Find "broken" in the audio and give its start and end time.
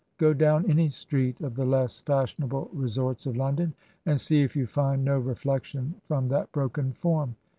6.51-6.93